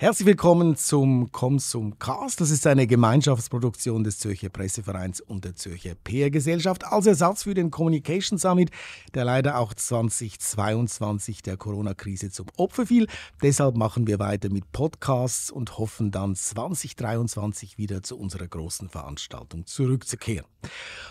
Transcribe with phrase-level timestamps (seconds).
[0.00, 2.40] Herzlich willkommen zum Konsum Cast.
[2.40, 7.54] Das ist eine Gemeinschaftsproduktion des Zürcher Pressevereins und der Zürcher PR Gesellschaft als Ersatz für
[7.54, 8.70] den Communication Summit,
[9.14, 13.08] der leider auch 2022 der Corona-Krise zum Opfer fiel.
[13.42, 19.66] Deshalb machen wir weiter mit Podcasts und hoffen dann 2023 wieder zu unserer großen Veranstaltung
[19.66, 20.46] zurückzukehren.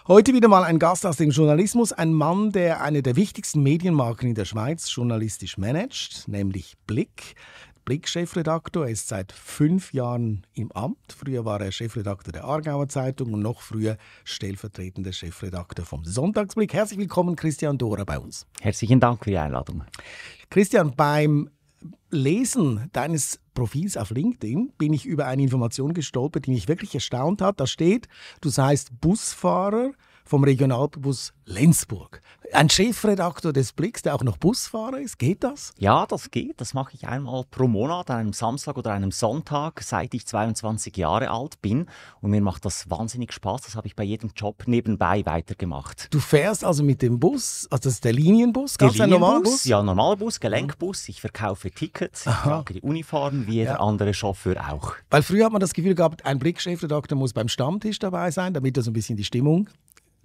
[0.08, 4.30] Heute wieder mal ein Gast aus dem Journalismus, ein Mann, der eine der wichtigsten Medienmarken
[4.30, 7.36] in der Schweiz journalistisch managt, nämlich Blick.
[7.88, 8.86] Blick-Chefredaktor.
[8.86, 11.16] Er ist seit fünf Jahren im Amt.
[11.18, 16.74] Früher war er Chefredakteur der Aargauer Zeitung und noch früher stellvertretender Chefredakteur vom Sonntagsblick.
[16.74, 18.46] Herzlich willkommen, Christian Dora, bei uns.
[18.60, 19.86] Herzlichen Dank für die Einladung.
[20.50, 21.50] Christian, beim
[22.10, 27.42] Lesen deines Profils auf LinkedIn bin ich über eine Information gestolpert, die mich wirklich erstaunt
[27.42, 27.62] hat.
[27.62, 28.10] Da steht,
[28.42, 29.94] du seist Busfahrer
[30.28, 32.22] vom Regionalbus Lenzburg.
[32.54, 35.74] Ein Chefredakteur des Blicks, der auch noch Busfahrer ist, geht das?
[35.78, 36.60] Ja, das geht.
[36.62, 40.96] Das mache ich einmal pro Monat, an einem Samstag oder einem Sonntag, seit ich 22
[40.96, 41.88] Jahre alt bin.
[42.22, 43.64] Und mir macht das wahnsinnig Spaß.
[43.64, 46.08] Das habe ich bei jedem Job nebenbei weitergemacht.
[46.14, 48.78] Du fährst also mit dem Bus, also das ist der Linienbus?
[48.78, 49.66] Gab es einen normalen Bus?
[49.66, 51.10] Ja, normaler Bus, Gelenkbus.
[51.10, 53.80] Ich verkaufe Tickets, ich trage die Uniform, wie jeder ja.
[53.80, 54.94] andere Chauffeur auch.
[55.10, 58.78] Weil früher hat man das Gefühl gehabt, ein Blickchefredakteur muss beim Stammtisch dabei sein, damit
[58.78, 59.70] er so ein bisschen die Stimmung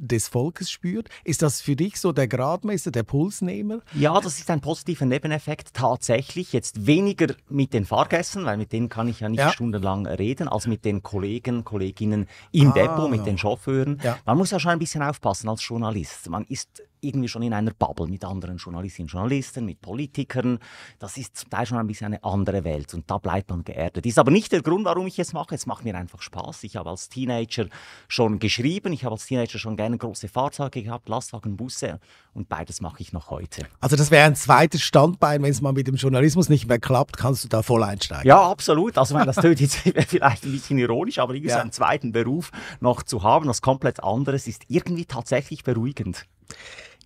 [0.02, 1.08] des Volkes spürt.
[1.24, 3.80] Ist das für dich so der Gradmesser, der Pulsnehmer?
[3.94, 6.52] Ja, das ist ein positiver Nebeneffekt tatsächlich.
[6.52, 9.50] Jetzt weniger mit den Fahrgästen, weil mit denen kann ich ja nicht ja.
[9.50, 12.74] stundenlang reden, als mit den Kollegen, Kolleginnen im ah.
[12.74, 14.00] Depot, mit den Chauffeuren.
[14.02, 14.18] Ja.
[14.26, 16.28] Man muss ja schon ein bisschen aufpassen als Journalist.
[16.28, 20.58] Man ist irgendwie schon in einer Bubble mit anderen Journalistinnen und Journalisten, mit Politikern.
[20.98, 24.06] Das ist zum Teil schon ein bisschen eine andere Welt und da bleibt man geerdet.
[24.06, 25.54] Ist aber nicht der Grund, warum ich es mache.
[25.54, 26.64] Es macht mir einfach Spaß.
[26.64, 27.66] Ich habe als Teenager
[28.08, 32.00] schon geschrieben, ich habe als Teenager schon gerne große Fahrzeuge gehabt, Lastwagen, Busse
[32.34, 33.66] und beides mache ich noch heute.
[33.80, 37.16] Also das wäre ein zweites Standbein, wenn es mal mit dem Journalismus nicht mehr klappt,
[37.16, 38.26] kannst du da voll einsteigen.
[38.26, 38.96] Ja, absolut.
[38.96, 39.76] Also das tönt jetzt
[40.06, 41.60] vielleicht ein bisschen ironisch, aber irgendwie ja.
[41.60, 46.26] einen zweiten Beruf noch zu haben, was komplett anderes, ist irgendwie tatsächlich beruhigend.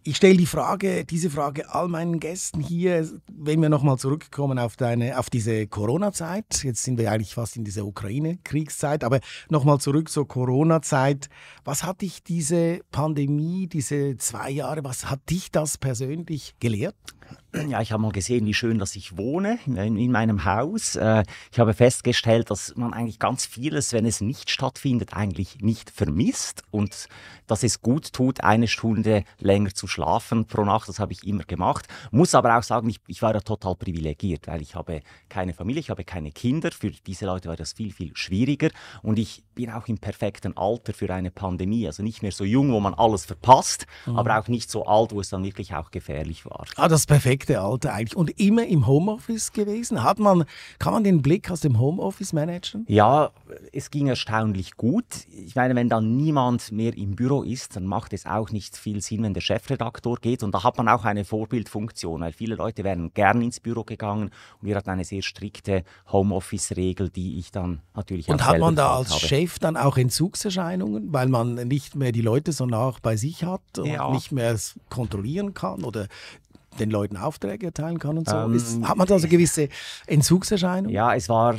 [0.09, 4.77] Ich stelle die Frage, diese Frage all meinen Gästen hier, wenn wir nochmal zurückkommen auf,
[4.77, 6.63] deine, auf diese Corona-Zeit.
[6.63, 9.19] Jetzt sind wir eigentlich fast in dieser Ukraine-Kriegszeit, aber
[9.49, 11.29] nochmal zurück zur Corona-Zeit.
[11.65, 16.95] Was hat dich diese Pandemie, diese zwei Jahre, was hat dich das persönlich gelehrt?
[17.69, 20.97] Ja, ich habe mal gesehen, wie schön, dass ich wohne in, in meinem Haus.
[20.97, 25.91] Äh, ich habe festgestellt, dass man eigentlich ganz vieles, wenn es nicht stattfindet, eigentlich nicht
[25.91, 27.09] vermisst und
[27.47, 30.89] dass es gut tut, eine Stunde länger zu schlafen pro Nacht.
[30.89, 31.87] Das habe ich immer gemacht.
[32.11, 35.81] Muss aber auch sagen, ich, ich war ja total privilegiert, weil ich habe keine Familie,
[35.81, 36.71] ich habe keine Kinder.
[36.73, 38.71] Für diese Leute war das viel, viel schwieriger
[39.03, 41.87] und ich bin auch im perfekten Alter für eine Pandemie.
[41.87, 44.19] Also nicht mehr so jung, wo man alles verpasst, mhm.
[44.19, 46.67] aber auch nicht so alt, wo es dann wirklich auch gefährlich war.
[46.77, 47.07] Ah, das
[47.47, 48.17] perfekte Alter eigentlich.
[48.17, 50.03] Und immer im Homeoffice gewesen?
[50.03, 50.45] Hat man,
[50.79, 52.85] kann man den Blick aus dem Homeoffice managen?
[52.89, 53.31] Ja,
[53.73, 55.05] es ging erstaunlich gut.
[55.31, 59.01] Ich meine, wenn dann niemand mehr im Büro ist, dann macht es auch nicht viel
[59.01, 60.43] Sinn, wenn der Chefredaktor geht.
[60.43, 64.31] Und da hat man auch eine Vorbildfunktion, weil viele Leute wären gern ins Büro gegangen
[64.61, 68.97] und wir hatten eine sehr strikte Homeoffice-Regel, die ich dann natürlich Und hat man da
[68.97, 69.21] als habe.
[69.21, 73.79] Chef dann auch Entzugserscheinungen, weil man nicht mehr die Leute so nach bei sich hat
[73.79, 74.11] und ja.
[74.11, 74.57] nicht mehr
[74.89, 76.09] kontrollieren kann oder
[76.79, 78.37] den Leuten Aufträge erteilen kann und so?
[78.37, 79.69] Ähm, Ist, hat man da so gewisse
[80.07, 80.95] Entzugserscheinungen?
[80.95, 81.57] Ja, es war,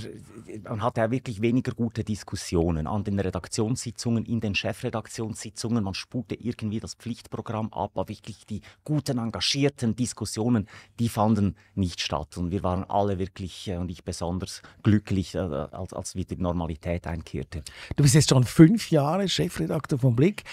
[0.63, 5.83] man hatte ja wirklich weniger gute Diskussionen an den Redaktionssitzungen, in den Chefredaktionssitzungen.
[5.83, 10.67] Man spute irgendwie das Pflichtprogramm ab, aber wirklich die guten, engagierten Diskussionen,
[10.99, 12.37] die fanden nicht statt.
[12.37, 16.41] Und wir waren alle wirklich, äh, und ich besonders, glücklich, äh, als, als wieder die
[16.41, 17.63] Normalität einkehrte.
[17.95, 20.43] Du bist jetzt schon fünf Jahre Chefredakteur vom Blick.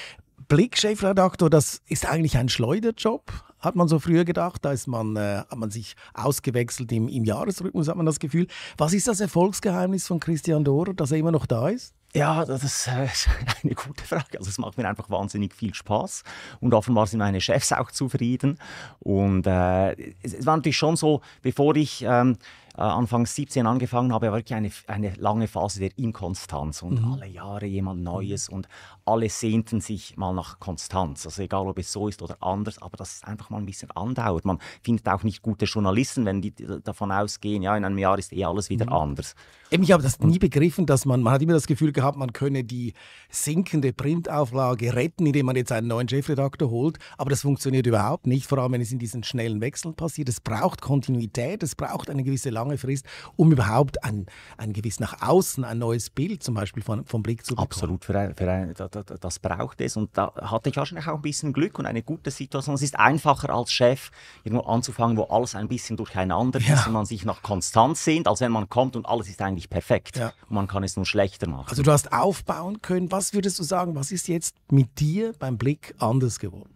[0.48, 4.64] Blick-Chefredaktor, das ist eigentlich ein Schleuderjob, hat man so früher gedacht.
[4.64, 8.46] Da ist man, äh, hat man sich ausgewechselt im, im Jahresrhythmus, hat man das Gefühl.
[8.76, 11.94] Was ist das Erfolgsgeheimnis von Christian Dorer, dass er immer noch da ist?
[12.14, 13.08] Ja, das ist äh,
[13.64, 14.38] eine gute Frage.
[14.38, 16.22] Also es macht mir einfach wahnsinnig viel Spaß
[16.60, 18.58] und offenbar sind meine Chefs auch zufrieden.
[19.00, 22.36] Und äh, es, war natürlich schon so, bevor ich ähm,
[22.76, 27.14] äh, Anfang 17 angefangen habe, war wirklich eine, eine lange Phase der Inkonstanz und mhm.
[27.14, 28.68] alle Jahre jemand Neues und
[29.06, 31.26] alle sehnten sich mal nach Konstanz.
[31.26, 33.90] Also egal, ob es so ist oder anders, aber dass es einfach mal ein bisschen
[33.90, 34.44] andauert.
[34.44, 38.32] Man findet auch nicht gute Journalisten, wenn die davon ausgehen, ja, in einem Jahr ist
[38.32, 38.92] eh alles wieder mhm.
[38.92, 39.34] anders.
[39.70, 42.32] Eben, ich habe das nie begriffen, dass man, man hat immer das Gefühl gehabt, man
[42.32, 42.94] könne die
[43.28, 48.46] sinkende Printauflage retten, indem man jetzt einen neuen Chefredakteur holt, aber das funktioniert überhaupt nicht,
[48.46, 50.28] vor allem wenn es in diesen schnellen Wechseln passiert.
[50.28, 53.04] Es braucht Kontinuität, es braucht eine gewisse lange Frist,
[53.36, 54.26] um überhaupt ein,
[54.56, 57.66] ein gewiss nach außen ein neues Bild zum Beispiel von, vom Blick zu bekommen.
[57.66, 61.22] Absolut, für ein, für ein, das braucht es und da hatte ich wahrscheinlich auch ein
[61.22, 62.74] bisschen Glück und eine gute Situation.
[62.74, 64.10] Es ist einfacher als Chef
[64.44, 66.74] irgendwo anzufangen, wo alles ein bisschen durcheinander ja.
[66.74, 69.70] ist und man sich nach Konstanz sehnt, als wenn man kommt und alles ist eigentlich
[69.70, 70.32] perfekt ja.
[70.48, 71.66] und man kann es nur schlechter machen.
[71.68, 73.10] Also du hast aufbauen können.
[73.10, 76.74] Was würdest du sagen, was ist jetzt mit dir beim Blick anders geworden?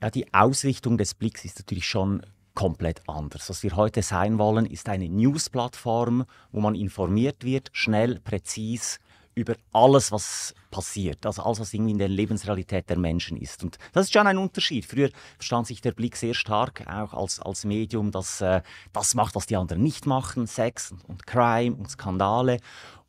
[0.00, 2.22] Ja, die Ausrichtung des Blicks ist natürlich schon
[2.58, 3.48] komplett anders.
[3.50, 8.98] Was wir heute sein wollen, ist eine News-Plattform, wo man informiert wird, schnell, präzise
[9.38, 13.64] über alles, was passiert, also alles, was irgendwie in der Lebensrealität der Menschen ist.
[13.64, 14.84] Und das ist schon ein Unterschied.
[14.84, 18.62] Früher verstand sich der Blick sehr stark auch als, als Medium, das äh,
[18.92, 22.58] das macht, was die anderen nicht machen, Sex und Crime und Skandale.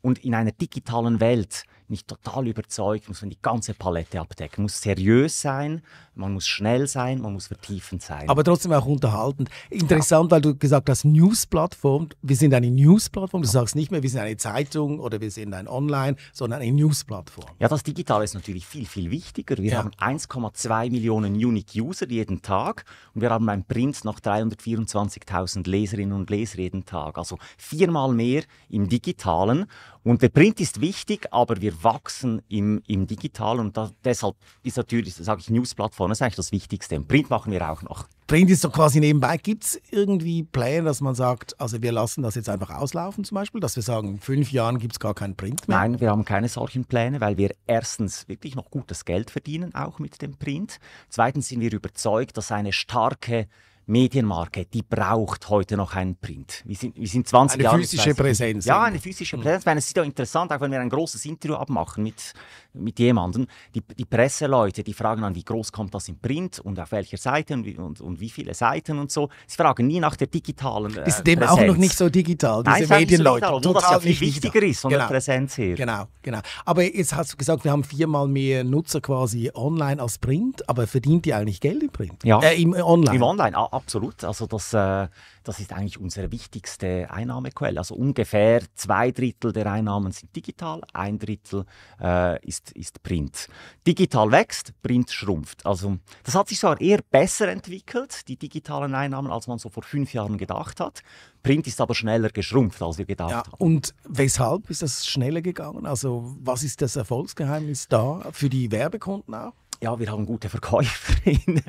[0.02, 4.62] Und in einer digitalen Welt nicht total überzeugt, muss man die ganze Palette abdecken.
[4.62, 5.82] Man muss seriös sein,
[6.14, 8.28] man muss schnell sein, man muss vertiefend sein.
[8.28, 9.48] Aber trotzdem auch unterhaltend.
[9.70, 10.36] Interessant, ja.
[10.36, 12.08] weil du gesagt hast, News-Plattform.
[12.22, 13.42] Wir sind eine News-Plattform.
[13.42, 16.72] Du sagst nicht mehr, wir sind eine Zeitung oder wir sind ein Online, sondern eine
[16.72, 17.46] News-Plattform.
[17.58, 19.56] Ja, das Digitale ist natürlich viel, viel wichtiger.
[19.58, 19.78] Wir ja.
[19.78, 22.84] haben 1,2 Millionen Unique-User jeden Tag
[23.14, 27.18] und wir haben beim Print noch 324.000 Leserinnen und Leser jeden Tag.
[27.18, 29.66] Also viermal mehr im Digitalen.
[30.02, 34.76] Und der Print ist wichtig, aber wir wachsen im, im Digitalen und da, deshalb ist
[34.78, 36.96] natürlich, sage ich, News-Plattform, ist eigentlich das Wichtigste.
[36.96, 38.08] Und Print machen wir auch noch.
[38.26, 39.36] Print ist doch quasi nebenbei.
[39.36, 43.34] Gibt es irgendwie Pläne, dass man sagt, also wir lassen das jetzt einfach auslaufen zum
[43.34, 45.78] Beispiel, dass wir sagen, in fünf Jahren gibt es gar keinen Print mehr?
[45.78, 49.98] Nein, wir haben keine solchen Pläne, weil wir erstens wirklich noch gutes Geld verdienen, auch
[49.98, 50.78] mit dem Print.
[51.08, 53.48] Zweitens sind wir überzeugt, dass eine starke
[53.86, 56.62] Medienmarke, die braucht heute noch einen Print.
[56.64, 57.76] Wir sind, wir sind 20 eine Jahre...
[57.76, 58.64] Eine physische Präsenz.
[58.64, 59.36] Ja, eine physische.
[59.36, 59.64] Präsenz.
[59.66, 59.78] Mhm.
[59.78, 62.32] Es ist ja interessant, auch wenn wir ein großes Interview abmachen mit,
[62.74, 66.78] mit jemandem, die, die Presseleute, die fragen dann, wie groß kommt das im Print und
[66.78, 69.28] auf welcher Seite und, und, und wie viele Seiten und so.
[69.46, 72.88] Sie fragen nie nach der digitalen äh, Ist dem auch noch nicht so digital, diese
[72.88, 73.46] Nein, Medienleute.
[73.46, 75.02] So digital, Total das ja viel wichtiger ist von genau.
[75.04, 75.74] der Präsenz her.
[75.74, 76.40] Genau, genau.
[76.64, 80.86] Aber jetzt hast du gesagt, wir haben viermal mehr Nutzer quasi online als Print, aber
[80.86, 82.24] verdient ihr eigentlich Geld im Print?
[82.24, 83.16] Ja, äh, im Online?
[83.16, 84.24] Im Online, absolut.
[84.24, 85.08] Also das, äh,
[85.44, 87.78] das ist eigentlich unsere wichtigste Einnahmequelle.
[87.78, 91.64] Also ungefähr zwei Drittel der Einnahmen sind digital, ein Drittel
[92.00, 93.48] äh, ist, ist Print.
[93.86, 95.64] Digital wächst, Print schrumpft.
[95.66, 99.82] Also das hat sich zwar eher besser entwickelt, die digitalen Einnahmen, als man so vor
[99.82, 101.02] fünf Jahren gedacht hat.
[101.42, 103.54] Print ist aber schneller geschrumpft, als wir gedacht ja, haben.
[103.58, 105.86] Und weshalb ist das schneller gegangen?
[105.86, 109.54] Also was ist das Erfolgsgeheimnis da für die Werbekunden auch?
[109.82, 111.62] Ja, wir haben gute Verkäuferin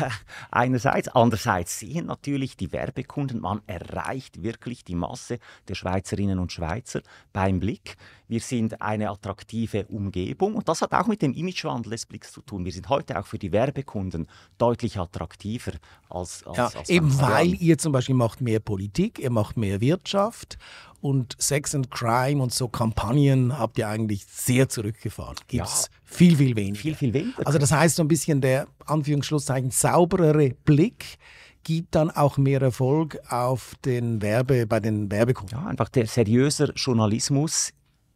[0.50, 1.08] einerseits.
[1.08, 5.38] Andererseits sehen natürlich die Werbekunden, man erreicht wirklich die Masse
[5.68, 7.96] der Schweizerinnen und Schweizer beim Blick.
[8.26, 12.40] Wir sind eine attraktive Umgebung und das hat auch mit dem Imagewandel des Blicks zu
[12.40, 12.64] tun.
[12.64, 15.72] Wir sind heute auch für die Werbekunden deutlich attraktiver
[16.08, 19.80] als, als, ja, als eben weil ihr zum Beispiel macht mehr Politik, ihr macht mehr
[19.80, 20.58] Wirtschaft
[21.00, 25.36] und Sex and Crime und so Kampagnen habt ihr eigentlich sehr zurückgefahren.
[25.46, 26.80] Gibt es ja, viel, viel weniger.
[26.80, 27.46] Viel, viel weniger.
[27.46, 31.18] Also das heißt so ein bisschen der Anführungsschlusszeichen sauberere Blick
[31.64, 35.58] gibt dann auch mehr Erfolg auf den Werbe, bei den Werbekunden.
[35.58, 37.72] Ja, einfach der seriöse Journalismus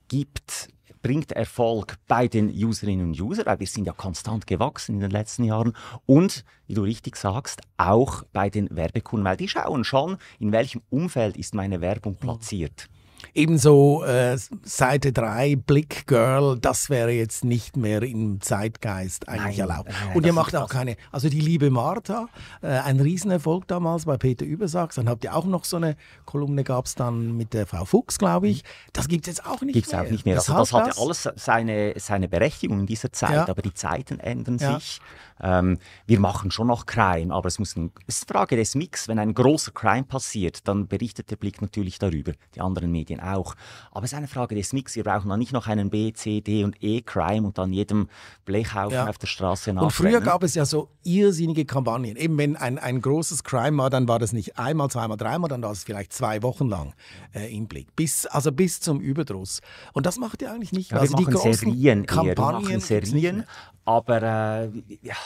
[0.08, 0.69] gibt
[1.02, 5.10] bringt Erfolg bei den Userinnen und Usern, weil wir sind ja konstant gewachsen in den
[5.10, 5.75] letzten Jahren
[6.06, 10.82] und, wie du richtig sagst, auch bei den Werbekunden, weil die schauen schon, in welchem
[10.90, 12.88] Umfeld ist meine Werbung platziert.
[13.34, 19.70] Ebenso äh, Seite 3, Blick Girl, das wäre jetzt nicht mehr im Zeitgeist eigentlich Nein,
[19.70, 19.90] erlaubt.
[19.90, 22.28] Äh, und ihr macht auch keine, also die liebe Martha,
[22.60, 24.97] äh, ein Riesenerfolg damals bei Peter Übersachs.
[24.97, 28.18] Dann habt ihr auch noch so eine Kolumne, gab es dann mit der Frau Fuchs,
[28.18, 28.64] glaube ich.
[28.92, 30.04] Das gibt es jetzt auch nicht gibt's mehr.
[30.04, 30.37] Gibt es auch nicht mehr.
[30.37, 33.49] Also das hat ja alles seine, seine Berechtigung in dieser Zeit, ja.
[33.49, 34.75] aber die Zeiten ändern ja.
[34.75, 35.00] sich.
[35.42, 38.75] Ähm, wir machen schon noch Crime, aber es, muss ein, es ist eine Frage des
[38.75, 39.08] Mix.
[39.08, 43.54] Wenn ein großer Crime passiert, dann berichtet der Blick natürlich darüber, die anderen Medien auch.
[43.90, 44.94] Aber es ist eine Frage des Mix.
[44.94, 48.08] Wir brauchen dann nicht noch einen B, C, D und E Crime und dann jedem
[48.44, 49.08] Blechhaufen ja.
[49.08, 49.82] auf der Straße nach.
[49.82, 52.16] Und früher gab es ja so irrsinnige Kampagnen.
[52.16, 55.62] Eben wenn ein, ein großes Crime war, dann war das nicht einmal, zweimal, dreimal, dann
[55.62, 56.94] war es vielleicht zwei Wochen lang
[57.34, 57.94] äh, im Blick.
[57.96, 59.61] Bis, also bis zum Überdruss.
[59.92, 60.92] Und das macht ihr eigentlich nicht.
[60.92, 62.68] Ja, also wir machen Serien Kampagnen.
[62.68, 63.44] Wir machen Serien,
[63.84, 64.70] aber äh,
[65.02, 65.16] ja,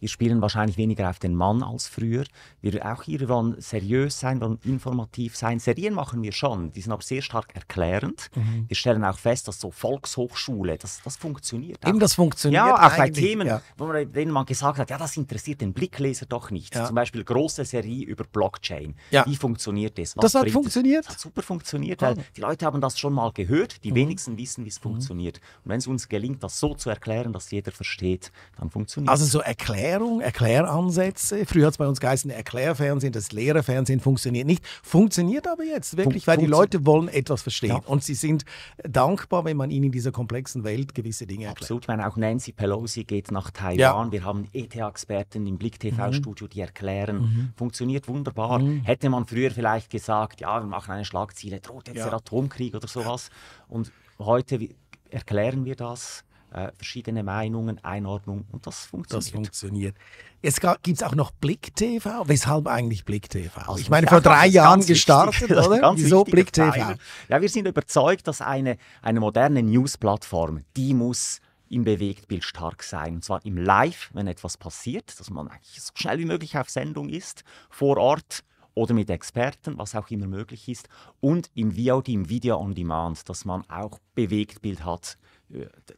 [0.00, 2.24] wir spielen wahrscheinlich weniger auf den Mann als früher.
[2.62, 5.60] Wir auch hier wollen seriös sein, wollen informativ sein.
[5.60, 8.30] Serien machen wir schon, die sind aber sehr stark erklärend.
[8.34, 8.64] Mhm.
[8.68, 11.86] Wir stellen auch fest, dass so Volkshochschule, das, das funktioniert.
[11.86, 12.64] Eben, das funktioniert.
[12.64, 13.62] Ja, auch bei Themen, ja.
[13.76, 16.74] wo man, denen man gesagt hat, ja, das interessiert den Blickleser doch nicht.
[16.74, 16.86] Ja.
[16.86, 18.96] Zum Beispiel große Serie über Blockchain.
[19.10, 19.26] Ja.
[19.26, 20.16] Wie funktioniert das?
[20.16, 21.04] Was das hat funktioniert?
[21.04, 23.84] Das hat super funktioniert, weil die Leute haben das schon mal gehört.
[23.84, 23.96] Die mhm.
[23.96, 24.82] wenigsten wissen, wie es mhm.
[24.82, 25.40] funktioniert.
[25.64, 29.26] Und wenn es uns gelingt, das so zu erklären, dass jeder versteht, dann funktioniert Also
[29.26, 31.44] so erklären Erklärung, Erkläransätze.
[31.46, 34.64] Früher hat es bei uns geheißen, Erklärfernsehen, das Lehrerfernsehen funktioniert nicht.
[34.82, 37.70] Funktioniert aber jetzt wirklich, Fun weil die Leute wollen etwas verstehen.
[37.70, 37.82] Ja.
[37.86, 38.44] Und sie sind
[38.84, 41.62] dankbar, wenn man ihnen in dieser komplexen Welt gewisse Dinge erklärt.
[41.62, 41.84] Absolut.
[41.84, 43.78] Ich meine, auch Nancy Pelosi geht nach Taiwan.
[44.06, 44.12] Ja.
[44.12, 47.16] Wir haben ETH-Experten im Blick TV-Studio, die erklären.
[47.20, 47.52] Mhm.
[47.56, 48.60] Funktioniert wunderbar.
[48.60, 48.82] Mhm.
[48.84, 52.04] Hätte man früher vielleicht gesagt, ja, wir machen eine Schlagziele, droht jetzt ja.
[52.04, 53.30] der Atomkrieg oder sowas.
[53.66, 54.68] Und heute
[55.10, 59.26] erklären wir das äh, verschiedene Meinungen, Einordnung und das funktioniert.
[59.26, 59.96] Das funktioniert.
[60.42, 62.28] Jetzt gibt es auch noch Blick TV.
[62.28, 63.60] Weshalb eigentlich Blick TV?
[63.60, 65.92] Also ich meine, vor drei Jahren gestartet, wichtig, oder?
[65.96, 66.70] Wieso Blick TV?
[66.70, 66.96] Teil.
[67.28, 73.16] Ja, wir sind überzeugt, dass eine, eine moderne News-Plattform, die muss im Bewegtbild stark sein.
[73.16, 76.68] Und zwar im Live, wenn etwas passiert, dass man eigentlich so schnell wie möglich auf
[76.68, 78.42] Sendung ist, vor Ort
[78.74, 80.88] oder mit Experten, was auch immer möglich ist.
[81.20, 85.16] Und im VOD, im Video on Demand, dass man auch Bewegtbild hat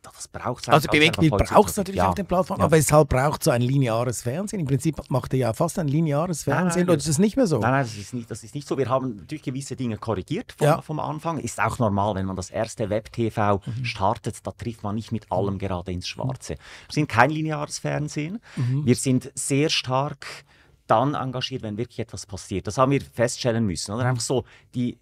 [0.03, 2.09] das braucht Also Bewegtbild braucht es natürlich ja.
[2.09, 2.67] auf den Plattformen, ja.
[2.67, 4.61] aber weshalb braucht so ein lineares Fernsehen?
[4.61, 7.37] Im Prinzip macht er ja fast ein lineares Fernsehen, nein, nein, oder ist das nicht
[7.37, 7.59] mehr so?
[7.59, 8.79] Nein, nein, das ist nicht, das ist nicht so.
[8.79, 10.81] Wir haben natürlich gewisse Dinge korrigiert vom, ja.
[10.81, 11.39] vom Anfang.
[11.39, 13.85] Ist auch normal, wenn man das erste Web-TV mhm.
[13.85, 16.55] startet, da trifft man nicht mit allem gerade ins Schwarze.
[16.55, 18.41] Wir sind kein lineares Fernsehen.
[18.57, 18.87] Mhm.
[18.87, 20.27] Wir sind sehr stark
[20.87, 22.67] dann engagiert, wenn wirklich etwas passiert.
[22.67, 23.93] Das haben wir feststellen müssen.
[23.93, 24.45] Oder einfach so
[24.75, 24.99] die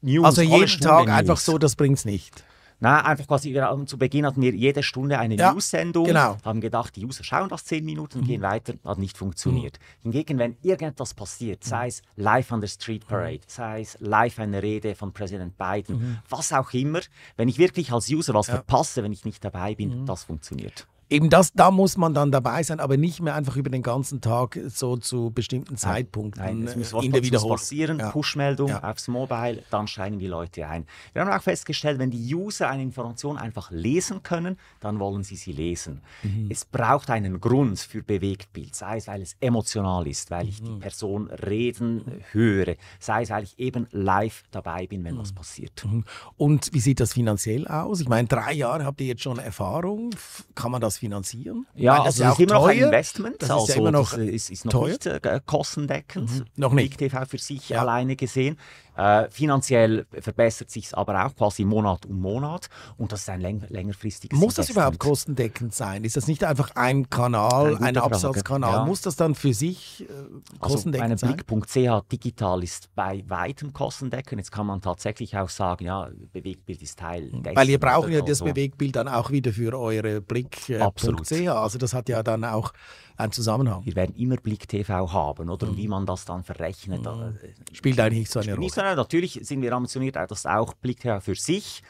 [0.00, 0.24] News.
[0.24, 1.16] Also jeden Tag News.
[1.16, 2.44] einfach so, das bringt es nicht.
[2.80, 6.36] Na, einfach quasi, wir, zu Beginn hatten wir jede Stunde eine ja, News-Sendung, genau.
[6.44, 8.24] haben gedacht, die User schauen das zehn Minuten, mhm.
[8.24, 9.78] gehen weiter, hat nicht funktioniert.
[9.78, 10.12] Mhm.
[10.12, 13.48] Hingegen, wenn irgendetwas passiert, sei es live an der Street Parade, mhm.
[13.48, 16.18] sei es live eine Rede von Präsident Biden, mhm.
[16.28, 17.00] was auch immer,
[17.36, 18.54] wenn ich wirklich als User was ja.
[18.54, 20.06] verpasse, wenn ich nicht dabei bin, mhm.
[20.06, 20.86] das funktioniert.
[21.10, 24.20] Eben das, da muss man dann dabei sein, aber nicht mehr einfach über den ganzen
[24.20, 27.56] Tag so zu bestimmten Zeitpunkten Nein, es muss in der Wiederholung.
[27.56, 28.10] passieren, ja.
[28.10, 28.82] Push-Meldung ja.
[28.82, 30.86] aufs Mobile, dann steigen die Leute ein.
[31.14, 35.36] Wir haben auch festgestellt, wenn die User eine Information einfach lesen können, dann wollen sie
[35.36, 36.02] sie lesen.
[36.22, 36.48] Mhm.
[36.50, 40.70] Es braucht einen Grund für Bewegtbild, sei es, weil es emotional ist, weil ich die
[40.70, 40.80] mhm.
[40.80, 45.20] Person reden höre, sei es, weil ich eben live dabei bin, wenn mhm.
[45.20, 45.86] was passiert.
[45.86, 46.04] Mhm.
[46.36, 48.00] Und wie sieht das finanziell aus?
[48.00, 50.10] Ich meine, drei Jahre habt ihr jetzt schon Erfahrung.
[50.54, 51.66] Kann man das finanzieren?
[51.74, 52.60] Ja, das also ist immer teuer.
[52.60, 53.42] noch ein Investment.
[53.42, 56.30] Das also, ist, ja immer noch das ist, ist noch nicht äh, kostendeckend.
[56.30, 56.44] Mhm.
[56.56, 56.98] Noch nicht.
[56.98, 57.80] TV für sich ja.
[57.80, 58.58] alleine gesehen.
[58.98, 63.40] Äh, finanziell verbessert sich es aber auch quasi Monat um Monat und das ist ein
[63.40, 66.02] läng längerfristiges Muss das überhaupt kostendeckend sein?
[66.02, 68.72] Ist das nicht einfach ein Kanal, ein Absatzkanal?
[68.72, 68.84] Ja.
[68.84, 70.12] Muss das dann für sich äh,
[70.58, 71.36] also kostendeckend also sein?
[71.36, 74.40] Blick.ch digital ist bei weitem kostendeckend.
[74.40, 77.54] Jetzt kann man tatsächlich auch sagen, ja, Bewegtbild ist Teil dessen.
[77.54, 78.46] Weil ihr braucht ja das so.
[78.46, 80.70] Bewegtbild dann auch wieder für eure Blick.ch.
[80.70, 82.72] Äh, also das hat ja dann auch
[83.18, 83.84] einen Zusammenhang.
[83.84, 85.66] Wir werden immer Blick TV haben, oder?
[85.66, 85.76] Mhm.
[85.76, 87.04] Wie man das dann verrechnet.
[87.04, 87.36] Mhm.
[87.72, 88.70] Spielt eigentlich nicht so eine Rolle.
[88.70, 91.82] So, natürlich sind wir ambitioniert, dass auch Blick TV für sich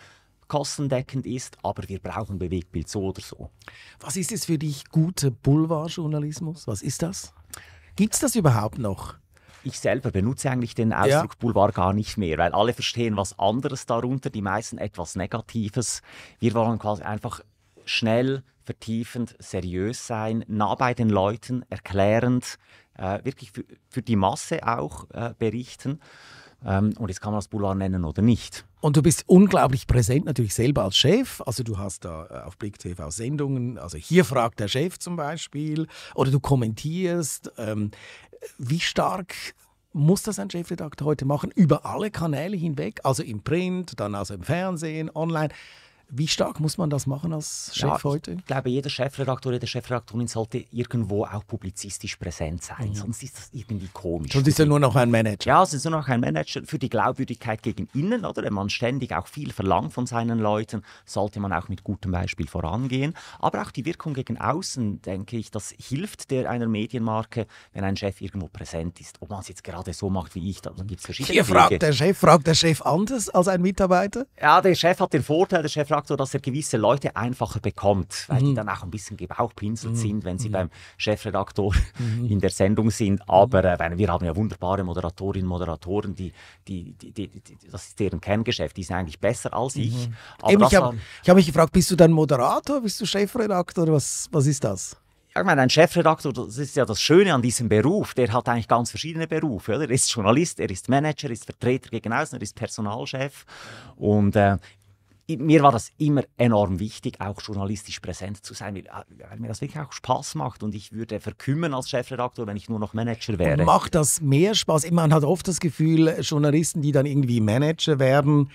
[0.48, 3.50] kostendeckend ist, aber wir brauchen Bewegtbild so oder so.
[4.00, 6.66] Was ist es für dich guter Boulevardjournalismus?
[6.66, 7.34] Was ist das?
[7.96, 9.14] Gibt es das überhaupt noch?
[9.64, 11.38] Ich selber benutze eigentlich den Ausdruck ja.
[11.40, 16.00] Boulevard gar nicht mehr, weil alle verstehen was anderes darunter, die meisten etwas Negatives.
[16.38, 17.42] Wir wollen quasi einfach
[17.88, 22.58] schnell, vertiefend, seriös sein, nah bei den Leuten, erklärend,
[22.94, 26.00] äh, wirklich für, für, die Masse auch äh, berichten.
[26.64, 28.66] Ähm, und jetzt kann man das Boulevard nennen oder nicht.
[28.80, 31.40] Und du bist unglaublich präsent, natürlich selber als Chef.
[31.46, 35.16] Also du hast da äh, auf Blick TV Sendungen, also hier fragt der Chef zum
[35.16, 37.52] Beispiel, oder du kommentierst.
[37.56, 37.90] Ähm,
[38.58, 39.34] wie stark
[39.92, 41.50] muss das ein Chefredakteur heute machen?
[41.54, 45.48] Über alle Kanäle hinweg, also im Print, dann also im Fernsehen, online.
[46.10, 48.32] Wie stark muss man das machen als Chef ja, heute?
[48.32, 52.88] Ich glaube, jeder Chefredakteur, jede Chefredaktorin sollte irgendwo auch publizistisch präsent sein.
[52.88, 52.94] Mhm.
[52.94, 54.32] Sonst ist das irgendwie komisch.
[54.32, 55.46] Sonst ist er nur noch ein Manager.
[55.46, 58.42] Ja, es ist nur noch ein Manager für die Glaubwürdigkeit gegen innen, oder?
[58.42, 62.48] Wenn man ständig auch viel verlangt von seinen Leuten, sollte man auch mit gutem Beispiel
[62.48, 63.12] vorangehen.
[63.38, 67.96] Aber auch die Wirkung gegen außen, denke ich, das hilft der einer Medienmarke, wenn ein
[67.98, 69.20] Chef irgendwo präsent ist.
[69.20, 71.82] Ob man es jetzt gerade so macht wie ich, da gibt es verschiedene Hier fragt
[71.82, 74.24] der Chef, fragt der Chef anders als ein Mitarbeiter?
[74.40, 78.24] Ja, der Chef hat den Vorteil, der Chef Chefredakteur, dass er gewisse Leute einfacher bekommt,
[78.28, 78.46] weil mhm.
[78.46, 79.96] die dann auch ein bisschen gebauchpinselt mhm.
[79.96, 80.52] sind, wenn sie mhm.
[80.52, 82.26] beim Chefredaktor mhm.
[82.26, 83.20] in der Sendung sind.
[83.28, 86.32] Aber äh, wir haben ja wunderbare Moderatorinnen und Moderatoren, die,
[86.66, 87.30] die, die, die,
[87.70, 90.08] das ist deren Kerngeschäft, die sind eigentlich besser als ich.
[90.08, 90.14] Mhm.
[90.48, 94.46] Eben, ich habe hab mich gefragt, bist du dann Moderator, bist du Chefredaktor, was, was
[94.46, 94.96] ist das?
[95.40, 98.68] ich meine, ein Chefredakteur, das ist ja das Schöne an diesem Beruf, der hat eigentlich
[98.68, 99.76] ganz verschiedene Berufe.
[99.76, 99.84] Oder?
[99.84, 103.44] Er ist Journalist, er ist Manager, er ist Vertreter gegen außen, er ist Personalchef.
[103.96, 104.56] Und äh,
[105.36, 109.48] mir war das immer enorm wichtig, auch journalistisch präsent zu sein, weil, äh, weil, mir
[109.48, 112.94] das wirklich auch Spaß macht und ich würde verkümmern als Chefredakteur, wenn ich nur noch
[112.94, 113.58] Manager wäre.
[113.58, 114.90] Und macht das mehr Spaß?
[114.90, 118.50] Man hat oft das Gefühl, Journalisten, die dann irgendwie Manager werden,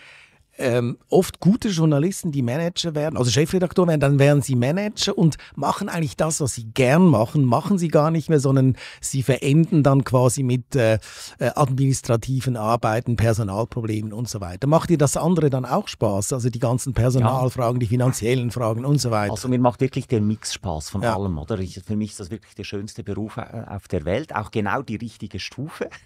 [0.58, 5.38] ähm, oft gute Journalisten, die Manager werden, also Chefredaktor werden, dann werden sie Manager und
[5.56, 9.84] machen eigentlich das, was sie gern machen, machen sie gar nicht mehr, sondern sie verenden
[9.84, 11.00] dann quasi mit äh,
[11.40, 14.68] äh administrativen Arbeiten, Personalproblemen und so weiter.
[14.68, 16.34] Macht dir das andere dann auch Spaß?
[16.34, 17.80] Also die ganzen Personalfragen, ja.
[17.80, 19.32] die finanziellen Fragen und so weiter.
[19.32, 21.16] Also mir macht wirklich der Mix Spaß von ja.
[21.16, 21.58] allem, oder?
[21.60, 24.82] Ich, für mich ist das wirklich der schönste Beruf äh, auf der Welt, auch genau
[24.82, 25.90] die richtige Stufe.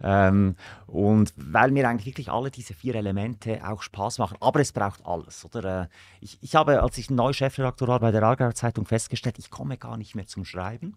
[0.00, 0.54] Ähm,
[0.86, 4.36] und weil mir eigentlich wirklich alle diese vier Elemente auch Spaß machen.
[4.40, 5.44] Aber es braucht alles.
[5.44, 5.82] Oder?
[5.82, 5.88] Äh,
[6.20, 9.76] ich, ich habe, als ich neu Chefredaktor war bei der Aargauer Zeitung, festgestellt, ich komme
[9.76, 10.94] gar nicht mehr zum Schreiben.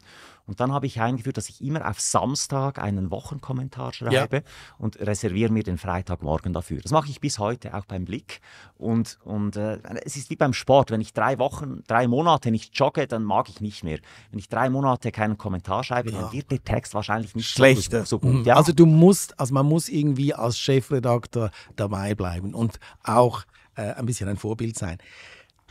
[0.52, 4.44] Und dann habe ich eingeführt, dass ich immer auf Samstag einen Wochenkommentar schreibe ja.
[4.78, 6.82] und reserviere mir den Freitagmorgen dafür.
[6.82, 8.42] Das mache ich bis heute auch beim Blick.
[8.78, 10.92] Und, und äh, es ist wie beim Sport.
[10.92, 14.00] Wenn ich drei Wochen, drei Monate nicht jogge, dann mag ich nicht mehr.
[14.30, 16.20] Wenn ich drei Monate keinen Kommentar schreibe, ja.
[16.20, 18.06] dann wird der Text wahrscheinlich nicht Schlechter.
[18.06, 18.34] so, gut.
[18.34, 18.44] Mhm.
[18.44, 18.58] Ja.
[18.58, 24.06] Also du musst, also man muss irgendwie als Chefredakteur dabei bleiben und auch äh, ein
[24.06, 24.98] bisschen ein Vorbild sein.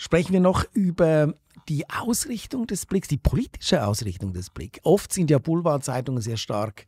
[0.02, 1.34] Sprechen wir noch über
[1.68, 4.80] die Ausrichtung des Blicks, die politische Ausrichtung des Blicks.
[4.82, 6.86] Oft sind ja Boulevardzeitungen sehr stark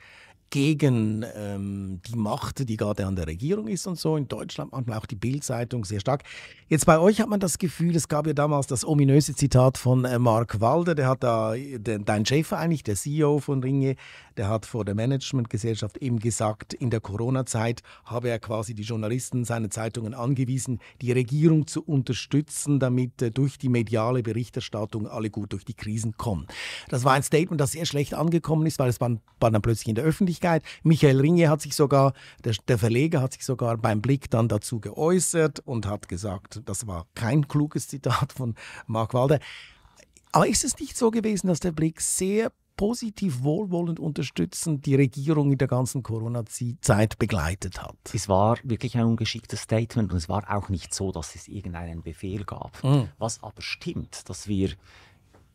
[0.53, 4.19] gegen ähm, die Macht, die gerade an der Regierung ist und so.
[4.19, 6.25] In Deutschland manchmal auch die Bildzeitung sehr stark.
[6.69, 10.05] Jetzt bei euch hat man das Gefühl, es gab ja damals das ominöse Zitat von
[10.05, 13.97] äh, Mark Walder, der hat da, der, dein Chef eigentlich, der CEO von Ringe,
[14.37, 19.45] der hat vor der Managementgesellschaft eben gesagt, in der Corona-Zeit habe er quasi die Journalisten
[19.45, 25.55] seiner Zeitungen angewiesen, die Regierung zu unterstützen, damit äh, durch die mediale Berichterstattung alle gut
[25.55, 26.47] durch die Krisen kommen.
[26.91, 29.89] Das war ein Statement, das sehr schlecht angekommen ist, weil es war, war dann plötzlich
[29.89, 30.63] in der Öffentlichkeit Öffentlichkeit.
[30.83, 32.13] Michael Ringe hat sich sogar,
[32.45, 36.87] der, der Verleger hat sich sogar beim Blick dann dazu geäußert und hat gesagt, das
[36.87, 38.55] war kein kluges Zitat von
[38.87, 39.39] Mark Walder.
[40.33, 45.53] Aber ist es nicht so gewesen, dass der Blick sehr positiv wohlwollend unterstützend die Regierung
[45.53, 47.97] in der ganzen Corona-Zeit begleitet hat.
[48.15, 52.03] Es war wirklich ein ungeschicktes Statement und es war auch nicht so, dass es irgendeinen
[52.03, 52.83] Befehl gab.
[52.83, 53.09] Mhm.
[53.19, 54.71] Was aber stimmt, dass wir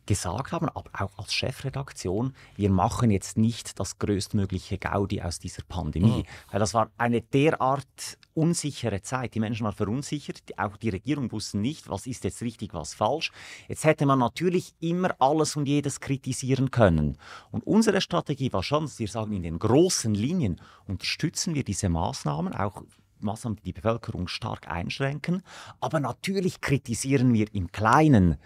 [0.08, 5.62] gesagt haben, aber auch als Chefredaktion, wir machen jetzt nicht das größtmögliche Gaudi aus dieser
[5.68, 6.24] Pandemie.
[6.24, 6.50] Mhm.
[6.50, 9.34] Weil das war eine derart unsichere Zeit.
[9.34, 13.30] Die Menschen waren verunsichert, auch die Regierung wusste nicht, was ist jetzt richtig, was falsch.
[13.68, 17.18] Jetzt hätte man natürlich immer alles und jedes kritisieren können.
[17.50, 21.90] Und unsere Strategie war schon, dass wir sagen, in den großen Linien unterstützen wir diese
[21.90, 22.82] Maßnahmen, auch
[23.20, 25.42] Maßnahmen, die die Bevölkerung stark einschränken.
[25.80, 28.36] Aber natürlich kritisieren wir im Kleinen.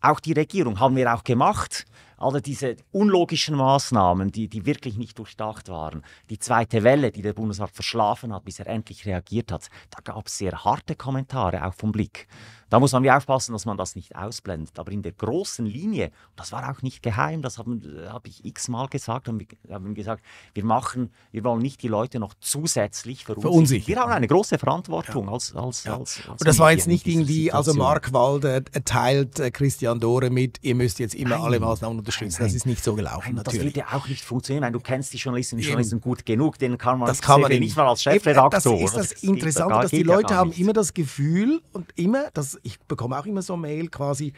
[0.00, 1.84] Auch die Regierung haben wir auch gemacht.
[2.20, 6.04] Alle diese unlogischen Maßnahmen, die, die wirklich nicht durchdacht waren.
[6.28, 9.68] Die zweite Welle, die der Bundesrat verschlafen hat, bis er endlich reagiert hat.
[9.90, 12.28] Da gab es sehr harte Kommentare, auch vom Blick.
[12.70, 14.78] Da muss man wie aufpassen, dass man das nicht ausblendet.
[14.78, 18.86] Aber in der großen Linie, das war auch nicht geheim, das habe hab ich x-mal
[18.86, 23.50] gesagt, haben wir gesagt, wir machen, wir wollen nicht die Leute noch zusätzlich verunsichern.
[23.50, 23.86] verunsichern.
[23.88, 25.32] Wir haben eine große Verantwortung ja.
[25.32, 25.98] als, als, ja.
[25.98, 30.30] als, als, Und das war jetzt nicht irgendwie, also Mark Walde erteilt äh, Christian Dore
[30.30, 31.42] mit, ihr müsst jetzt immer nein.
[31.42, 32.42] alle Maßnahmen unterstützen.
[32.42, 32.48] Nein.
[32.48, 33.44] Das ist nicht so gelaufen, nein.
[33.44, 36.78] Das würde auch nicht funktionieren, weil du kennst die Journalistinnen und Journalisten gut genug, denen
[36.78, 38.50] kann man, das kann man nicht mal als Chefredakteur.
[38.50, 42.58] Das ist das, das Interessante, dass die Leute haben immer das Gefühl und immer, dass
[42.62, 44.32] ich bekomme auch immer so eine Mail quasi,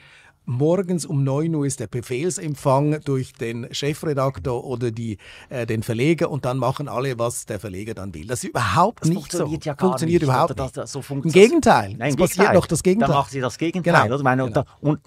[0.45, 6.31] morgens um 9 Uhr ist der Befehlsempfang durch den Chefredaktor oder die, äh, den Verleger
[6.31, 8.27] und dann machen alle, was der Verleger dann will.
[8.27, 9.71] Das ist überhaupt das nicht funktioniert so.
[9.71, 11.95] Ja funktioniert nicht, überhaupt das, das, so Im Gegenteil.
[11.97, 13.09] Nein, es passiert noch das Gegenteil.
[13.09, 14.09] Dann macht sie das Gegenteil.
[14.09, 14.23] Genau.
[14.23, 14.65] Meine, genau.
[14.81, 15.01] und,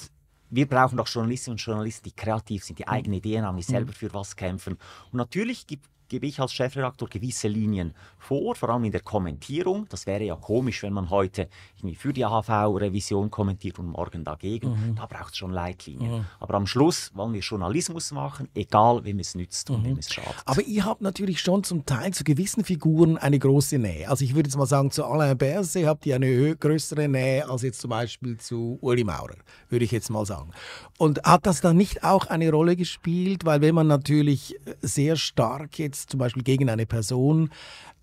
[0.50, 2.90] wir brauchen doch Journalistinnen und Journalisten, die kreativ sind, die mhm.
[2.90, 3.96] eigene Ideen haben, die selber mhm.
[3.96, 4.78] für was kämpfen.
[5.12, 9.86] Und natürlich gibt gebe ich als Chefredakteur gewisse Linien vor, vor allem in der Kommentierung.
[9.90, 11.48] Das wäre ja komisch, wenn man heute
[11.96, 14.70] für die AHV-Revision kommentiert und morgen dagegen.
[14.70, 14.96] Mhm.
[14.96, 16.20] Da braucht es schon Leitlinien.
[16.20, 16.26] Mhm.
[16.40, 19.86] Aber am Schluss wollen wir Journalismus machen, egal wem es nützt und mhm.
[19.86, 20.36] wem es schadet.
[20.46, 24.10] Aber ihr habt natürlich schon zum Teil zu gewissen Figuren eine große Nähe.
[24.10, 27.62] Also ich würde jetzt mal sagen, zu Alain Berset habt ihr eine größere Nähe als
[27.62, 29.36] jetzt zum Beispiel zu Uli Maurer,
[29.70, 30.52] würde ich jetzt mal sagen.
[30.98, 33.46] Und hat das dann nicht auch eine Rolle gespielt?
[33.46, 37.50] Weil wenn man natürlich sehr stark jetzt jetzt zum Beispiel gegen eine Person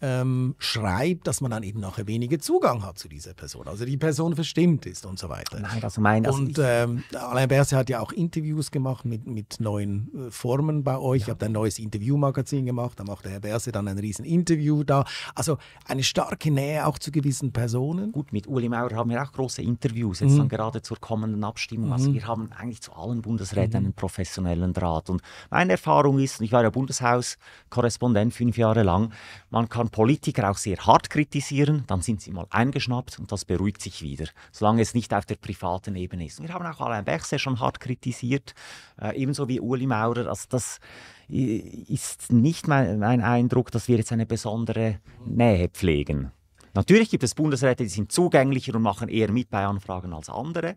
[0.03, 3.69] ähm, schreibt, dass man dann eben nachher weniger Zugang hat zu dieser Person.
[3.69, 5.61] Also die Person verstimmt ist und so weiter.
[5.61, 9.61] Nein, also mein, also und ähm, Alain Berset hat ja auch Interviews gemacht mit, mit
[9.61, 11.23] neuen äh, Formen bei euch.
[11.23, 11.29] Ja.
[11.29, 14.83] Ihr habt ein neues Interviewmagazin gemacht, da macht der Herr Berset dann ein riesen Interview
[14.83, 15.05] da.
[15.37, 18.11] Also eine starke Nähe auch zu gewissen Personen.
[18.11, 20.39] Gut, mit Uli Maurer haben wir auch große Interviews, jetzt mhm.
[20.39, 21.93] dann gerade zur kommenden Abstimmung.
[21.93, 22.13] Also mhm.
[22.13, 23.87] Also wir haben eigentlich zu allen Bundesräten mhm.
[23.87, 25.09] einen professionellen Draht.
[25.09, 29.13] Und meine Erfahrung ist, ich war ja Bundeshauskorrespondent fünf Jahre lang,
[29.51, 33.81] man kann Politiker auch sehr hart kritisieren, dann sind sie mal eingeschnappt und das beruhigt
[33.81, 36.43] sich wieder, solange es nicht auf der privaten Ebene ist.
[36.43, 38.55] wir haben auch Alain Berset schon hart kritisiert,
[39.01, 40.27] äh, ebenso wie Uli Maurer.
[40.27, 40.81] Also das
[41.29, 46.33] ist nicht mein, mein Eindruck, dass wir jetzt eine besondere Nähe pflegen.
[46.75, 50.77] Natürlich gibt es Bundesräte, die sind zugänglicher und machen eher mit bei Anfragen als andere.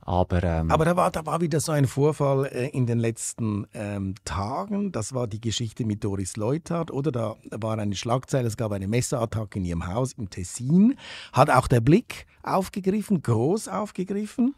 [0.00, 3.66] Aber, ähm, Aber da, war, da war wieder so ein Vorfall äh, in den letzten
[3.74, 4.92] ähm, Tagen.
[4.92, 7.10] Das war die Geschichte mit Doris Leuthard, oder?
[7.10, 10.96] Da war eine Schlagzeile, es gab eine Messerattacke in ihrem Haus im Tessin.
[11.32, 14.54] Hat auch der Blick aufgegriffen, groß aufgegriffen.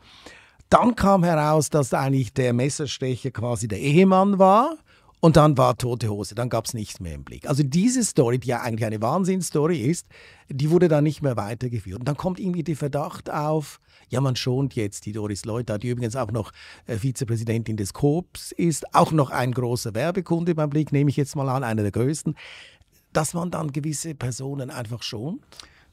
[0.69, 4.77] Dann kam heraus, dass eigentlich der Messerstecher quasi der Ehemann war.
[5.21, 7.49] Und dann war tote Hose, dann gab es nichts mehr im Blick.
[7.49, 10.07] Also diese Story, die ja eigentlich eine Wahnsinnsstory ist,
[10.49, 11.99] die wurde dann nicht mehr weitergeführt.
[11.99, 15.89] Und dann kommt irgendwie der Verdacht auf, ja, man schont jetzt die Doris Leuthard, die
[15.89, 16.53] übrigens auch noch
[16.87, 21.35] äh, Vizepräsidentin des Koops ist, auch noch ein großer Werbekunde beim Blick, nehme ich jetzt
[21.35, 22.37] mal an, einer der größten,
[23.13, 25.43] dass man dann gewisse Personen einfach schont.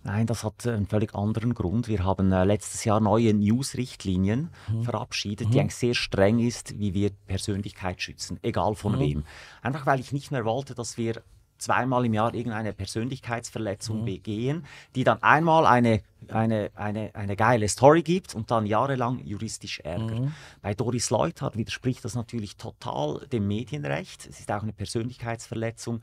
[0.06, 1.88] Nein, das hat einen völlig anderen Grund.
[1.88, 4.84] Wir haben äh, letztes Jahr neue News-Richtlinien mhm.
[4.84, 5.62] verabschiedet, die mhm.
[5.62, 9.00] eigentlich sehr streng ist, wie wir Persönlichkeit schützen, egal von mhm.
[9.00, 9.24] wem.
[9.64, 11.24] Einfach weil ich nicht mehr wollte, dass wir
[11.58, 14.06] zweimal im Jahr irgendeine Persönlichkeitsverletzung mhm.
[14.06, 19.80] begehen, die dann einmal eine, eine, eine, eine geile Story gibt und dann jahrelang juristisch
[19.80, 20.20] ärgert.
[20.20, 20.34] Mhm.
[20.62, 24.28] Bei Doris Leuthard widerspricht das natürlich total dem Medienrecht.
[24.28, 26.02] Es ist auch eine Persönlichkeitsverletzung,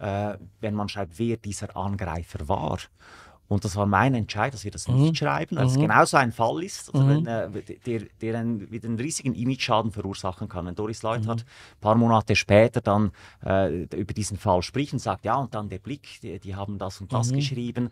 [0.00, 2.78] äh, wenn man schreibt, wer dieser Angreifer war.
[3.52, 5.14] Und das war mein Entscheid, dass wir das nicht mhm.
[5.14, 5.82] schreiben, weil es mhm.
[5.82, 7.26] genau so ein Fall ist, also mhm.
[7.26, 10.64] wenn, äh, der, der einen, einen riesigen Image-Schaden verursachen kann.
[10.64, 11.44] Wenn Doris Leuthard mhm.
[11.44, 13.12] ein paar Monate später dann
[13.44, 16.78] äh, über diesen Fall spricht und sagt, ja, und dann der Blick, die, die haben
[16.78, 17.36] das und das mhm.
[17.36, 17.90] geschrieben.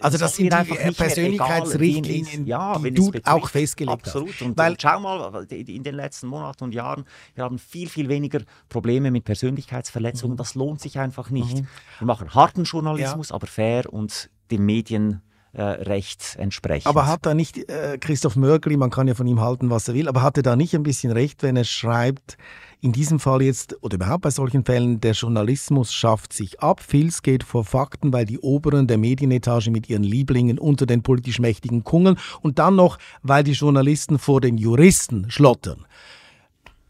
[0.00, 4.28] Also das sind die Persönlichkeitsrichtlinien, ja, die du auch festgelegt Absolut.
[4.28, 4.42] hast.
[4.42, 4.58] Absolut.
[4.58, 9.10] Und, schau mal, in den letzten Monaten und Jahren, wir haben viel, viel weniger Probleme
[9.10, 10.34] mit Persönlichkeitsverletzungen.
[10.34, 10.38] Mhm.
[10.38, 11.58] Das lohnt sich einfach nicht.
[11.58, 11.68] Mhm.
[11.98, 13.34] Wir machen harten Journalismus, ja.
[13.34, 16.86] aber fair und dem Medienrecht äh, entsprechend.
[16.86, 19.94] Aber hat da nicht äh, Christoph Mörgli, man kann ja von ihm halten, was er
[19.94, 22.36] will, aber hat er da nicht ein bisschen recht, wenn er schreibt,
[22.82, 27.22] in diesem Fall jetzt oder überhaupt bei solchen Fällen, der Journalismus schafft sich ab, Filz
[27.22, 31.84] geht vor Fakten, weil die Oberen der Medienetage mit ihren Lieblingen unter den politisch Mächtigen
[31.84, 35.84] kungeln und dann noch, weil die Journalisten vor den Juristen schlottern.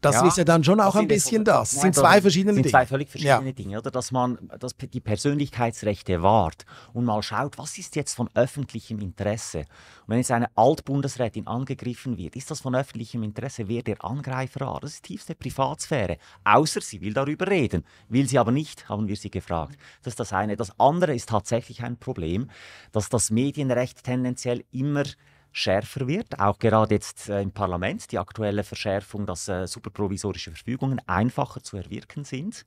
[0.01, 1.73] Das ja, ist ja dann schon auch ein bisschen das.
[1.73, 2.73] Das sind zwei verschiedene sind Dinge.
[2.73, 3.53] zwei völlig verschiedene ja.
[3.53, 3.91] Dinge, oder?
[3.91, 9.61] Dass man dass die Persönlichkeitsrechte wahrt und mal schaut, was ist jetzt von öffentlichem Interesse.
[9.61, 9.67] Und
[10.09, 14.81] wenn jetzt eine Altbundesrätin angegriffen wird, ist das von öffentlichem Interesse, wer der Angreifer war?
[14.81, 16.17] Das ist tiefste Privatsphäre.
[16.45, 17.85] Außer sie will darüber reden.
[18.09, 19.77] Will sie aber nicht, haben wir sie gefragt.
[20.03, 20.57] Das ist das eine.
[20.57, 22.51] Das andere ist tatsächlich ein Problem,
[22.93, 25.05] dass das Medienrecht tendenziell immer
[25.53, 31.01] schärfer wird, auch gerade jetzt äh, im Parlament, die aktuelle Verschärfung, dass äh, superprovisorische Verfügungen
[31.07, 32.65] einfacher zu erwirken sind,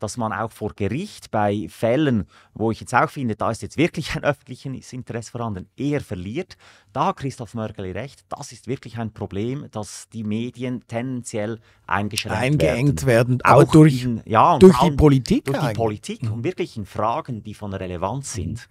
[0.00, 3.76] dass man auch vor Gericht bei Fällen, wo ich jetzt auch finde, da ist jetzt
[3.76, 6.56] wirklich ein öffentliches Interesse vorhanden, eher verliert.
[6.92, 12.62] Da hat Christoph Mörgeli recht, das ist wirklich ein Problem, dass die Medien tendenziell eingeschränkt
[12.62, 15.44] Eingeengt werden, werden auch durch, in, ja, durch die Politik.
[15.44, 16.32] Durch die Politik mhm.
[16.32, 18.68] und wirklich in Fragen, die von Relevanz sind.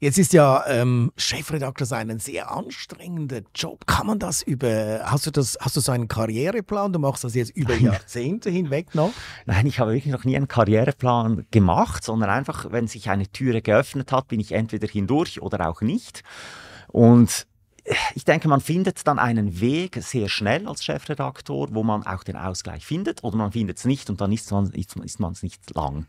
[0.00, 3.84] Jetzt ist ja ähm, Chefredakteur sein ein sehr anstrengender Job.
[3.88, 6.92] Kann man das über, hast du das, hast du so einen Karriereplan?
[6.92, 9.12] Du machst das jetzt über Jahrzehnte hinweg noch?
[9.46, 13.60] Nein, ich habe wirklich noch nie einen Karriereplan gemacht, sondern einfach, wenn sich eine Türe
[13.60, 16.22] geöffnet hat, bin ich entweder hindurch oder auch nicht.
[16.86, 17.48] Und
[18.14, 22.36] ich denke, man findet dann einen Weg sehr schnell als Chefredaktor, wo man auch den
[22.36, 26.06] Ausgleich findet, oder man findet es nicht und dann ist man es nicht lang.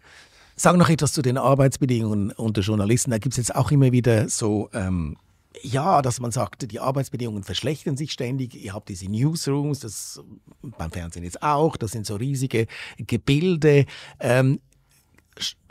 [0.61, 3.11] Sag noch etwas zu den Arbeitsbedingungen unter Journalisten.
[3.11, 5.15] Da gibt es jetzt auch immer wieder so, ähm,
[5.61, 8.55] ja, dass man sagt, die Arbeitsbedingungen verschlechtern sich ständig.
[8.55, 10.21] Ihr habt diese Newsrooms, das
[10.61, 12.67] beim Fernsehen jetzt auch, das sind so riesige
[12.97, 13.85] Gebilde.
[14.19, 14.59] Ähm,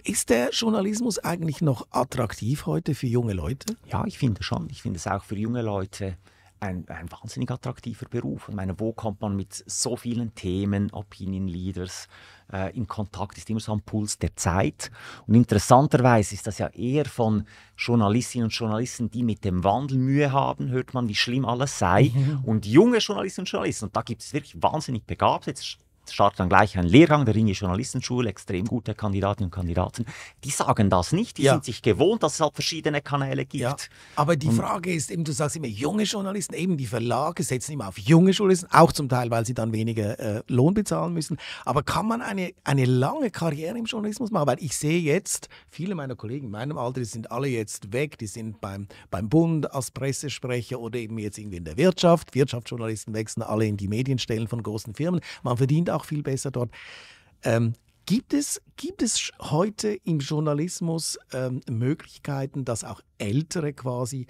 [0.04, 3.76] ist der Journalismus eigentlich noch attraktiv heute für junge Leute?
[3.92, 4.70] Ja, ich finde schon.
[4.70, 6.16] Ich finde es auch für junge Leute
[6.60, 8.48] ein, ein wahnsinnig attraktiver Beruf.
[8.48, 12.08] Ich meine, wo kommt man mit so vielen Themen, Opinion Leaders,
[12.52, 14.90] äh, in Kontakt, ist immer so am Puls der Zeit.
[15.26, 17.44] Und interessanterweise ist das ja eher von
[17.76, 22.12] Journalistinnen und Journalisten, die mit dem Wandel Mühe haben, hört man, wie schlimm alles sei.
[22.14, 22.40] Mhm.
[22.44, 25.78] Und junge Journalistinnen und Journalisten, und da gibt es wirklich wahnsinnig Begabte, jetzt
[26.12, 30.04] startet dann gleich ein Lehrgang der Ringe Journalistenschule, extrem gute Kandidatinnen und Kandidaten.
[30.44, 31.52] Die sagen das nicht, die ja.
[31.52, 33.62] sind sich gewohnt, dass es halt verschiedene Kanäle gibt.
[33.62, 33.76] Ja,
[34.16, 37.72] aber die und Frage ist eben, du sagst immer junge Journalisten, eben die Verlage setzen
[37.72, 41.36] immer auf junge Journalisten, auch zum Teil, weil sie dann weniger äh, Lohn bezahlen müssen.
[41.64, 44.46] Aber kann man eine, eine lange Karriere im Journalismus machen?
[44.46, 48.18] Weil ich sehe jetzt, viele meiner Kollegen in meinem Alter, die sind alle jetzt weg,
[48.18, 52.34] die sind beim, beim Bund als Pressesprecher oder eben jetzt irgendwie in der Wirtschaft.
[52.34, 55.20] Wirtschaftsjournalisten wechseln alle in die Medienstellen von großen Firmen.
[55.42, 56.70] Man verdient auch auch viel besser dort.
[57.42, 57.74] Ähm,
[58.06, 64.26] gibt, es, gibt es heute im Journalismus ähm, Möglichkeiten, dass auch Ältere quasi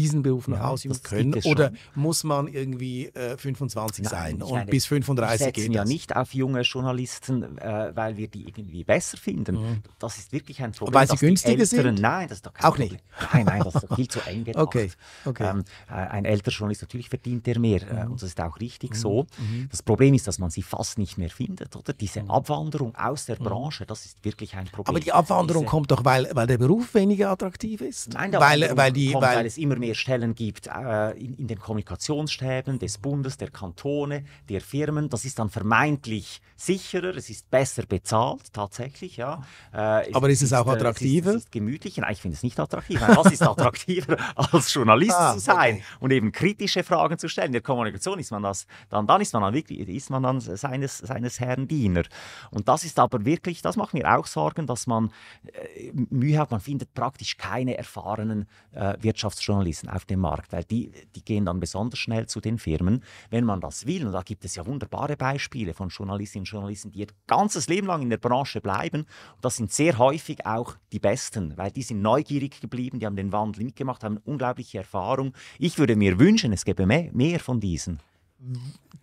[0.00, 1.34] diesen Beruf noch ja, ausüben können?
[1.44, 5.84] Oder muss man irgendwie äh, 25 Nein, sein und meine, bis 35 wir geht ja
[5.84, 9.56] nicht auf junge Journalisten, äh, weil wir die irgendwie besser finden.
[9.56, 9.82] Mhm.
[9.98, 10.94] Das ist wirklich ein Problem.
[10.94, 12.02] Weil sie günstiger Älteren, sind?
[12.02, 12.92] Nein, das ist doch kein Auch Problem.
[12.92, 13.04] nicht?
[13.32, 14.62] Nein, nein, das ist viel zu eng gedacht.
[14.62, 14.90] Okay,
[15.26, 15.50] okay.
[15.50, 18.12] Ähm, äh, ein älterer Journalist, natürlich verdient er mehr äh, mhm.
[18.12, 18.94] und das ist auch richtig mhm.
[18.94, 19.26] so.
[19.38, 19.68] Mhm.
[19.70, 21.92] Das Problem ist, dass man sie fast nicht mehr findet, oder?
[21.92, 22.30] Diese mhm.
[22.30, 23.44] Abwanderung aus der mhm.
[23.44, 24.88] Branche, das ist wirklich ein Problem.
[24.88, 28.14] Aber die Abwanderung Diese, kommt doch, weil, weil der Beruf weniger attraktiv ist?
[28.14, 31.46] Nein, weil, weil, die, kommt, weil, weil es immer mehr Stellen gibt äh, in, in,
[31.46, 35.08] den Kommunikationsstäben des Bundes, der Kantone, der Firmen.
[35.08, 39.16] Das ist dann vermeintlich sicherer, es ist besser bezahlt, tatsächlich.
[39.16, 39.42] Ja.
[39.72, 41.30] Äh, Aber ist es auch attraktiver?
[41.30, 42.02] Es ist, es ist gemütlicher.
[42.02, 43.00] Nein, ich finde es nicht attraktiv.
[43.00, 45.84] Was ist attraktiver, als Journalist ah, zu sein okay.
[46.00, 47.48] und eben kritische Fragen zu stellen?
[47.48, 50.40] In der Kommunikation ist man das, dann, dann ist man dann wirklich, ist man dann
[50.40, 52.02] seines, seines Herrn Diener.
[52.50, 55.10] Und das ist aber wirklich, das macht mir auch Sorgen, dass man
[55.46, 60.92] äh, Mühe hat, man findet praktisch keine erfahrenen äh, Wirtschaftsjournalisten auf dem Markt, weil die,
[61.14, 64.06] die gehen dann besonders schnell zu den Firmen, wenn man das will.
[64.06, 67.86] Und da gibt es ja wunderbare Beispiele von Journalistinnen und Journalisten, die ihr ganzes Leben
[67.86, 69.00] lang in der Branche bleiben.
[69.00, 73.16] Und das sind sehr häufig auch die Besten, weil die sind neugierig geblieben, die haben
[73.16, 75.32] den Wandel mitgemacht, haben unglaubliche Erfahrung.
[75.58, 78.00] Ich würde mir wünschen, es gäbe mehr, mehr von diesen.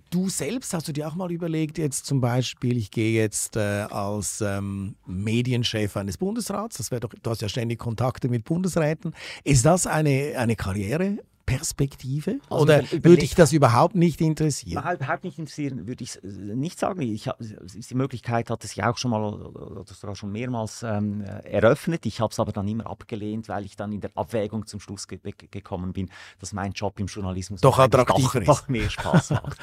[0.09, 3.87] Du selbst hast du dir auch mal überlegt, jetzt zum Beispiel, ich gehe jetzt äh,
[3.89, 9.13] als ähm, Medienchef eines Bundesrats, das doch, du hast ja ständig Kontakte mit Bundesräten.
[9.43, 11.17] Ist das eine, eine Karriere?
[11.47, 12.39] Perspektive?
[12.49, 14.83] Also Oder würde dich das überhaupt nicht interessieren?
[14.83, 17.01] Überhaupt nicht interessieren, würde ich nicht sagen.
[17.01, 21.21] Ich hab, die Möglichkeit hat es ja auch schon mal oder sogar schon mehrmals ähm,
[21.21, 22.05] eröffnet.
[22.05, 25.07] Ich habe es aber dann immer abgelehnt, weil ich dann in der Abwägung zum Schluss
[25.07, 28.47] ge gekommen bin, dass mein Job im Journalismus doch attraktiver ist.
[28.47, 29.57] Doch mehr Spaß macht.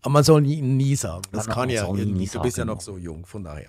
[0.00, 1.22] aber man soll nie, nie sagen.
[1.30, 2.26] Das man kann ja irgendwie.
[2.26, 3.68] Du bist ja noch so jung, von daher.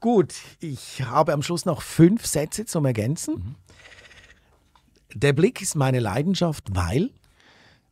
[0.00, 3.34] Gut, ich habe am Schluss noch fünf Sätze zum Ergänzen.
[3.34, 3.54] Mhm.
[5.18, 7.08] Der Blick ist meine Leidenschaft, weil?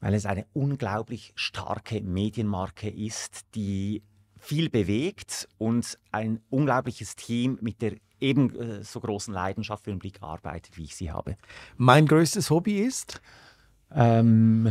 [0.00, 4.02] Weil es eine unglaublich starke Medienmarke ist, die
[4.36, 10.00] viel bewegt und ein unglaubliches Team mit der eben äh, so großen Leidenschaft für den
[10.00, 11.38] Blick arbeitet, wie ich sie habe.
[11.78, 13.22] Mein größtes Hobby ist?
[13.90, 14.70] Ähm,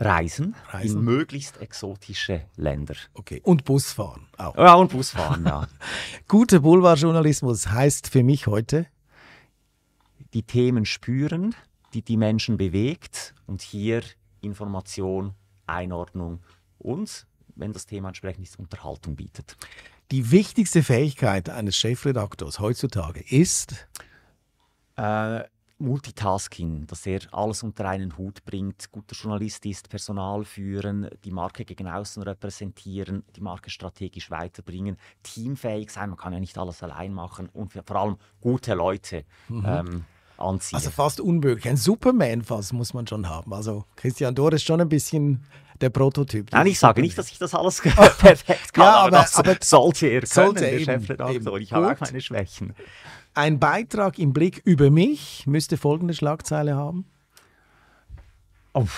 [0.00, 2.94] Reisen, Reisen, in möglichst exotische Länder.
[3.12, 3.42] Okay.
[3.44, 4.56] Und Busfahren auch.
[4.56, 5.68] Ja, und Busfahren, ja.
[6.26, 8.86] Guter Boulevardjournalismus heißt für mich heute?
[10.36, 11.54] Die Themen spüren,
[11.94, 14.02] die die Menschen bewegt und hier
[14.42, 15.32] Information,
[15.66, 16.40] Einordnung
[16.78, 19.56] und, wenn das Thema entsprechend ist, Unterhaltung bietet.
[20.10, 23.88] Die wichtigste Fähigkeit eines Chefredaktors heutzutage ist?
[24.96, 25.44] Äh,
[25.78, 31.64] Multitasking, dass er alles unter einen Hut bringt, guter Journalist ist, Personal führen, die Marke
[31.64, 37.14] gegen außen repräsentieren, die Marke strategisch weiterbringen, teamfähig sein, man kann ja nicht alles allein
[37.14, 39.24] machen und vor allem gute Leute.
[39.48, 39.64] Mhm.
[39.66, 40.04] Ähm,
[40.38, 40.76] anziehen.
[40.76, 41.68] Also fast unmöglich.
[41.68, 43.52] Ein Superman fast muss man schon haben.
[43.52, 45.44] Also Christian Dohr ist schon ein bisschen
[45.80, 46.50] der Prototyp.
[46.52, 47.80] Nein, ich sage nicht, dass ich das alles
[48.18, 51.56] perfekt kann, ja, aber, aber, das aber sollte er können, sollte der Chefredakteur.
[51.58, 52.74] Ich habe auch meine Schwächen.
[53.34, 57.04] Ein Beitrag im Blick über mich müsste folgende Schlagzeile haben.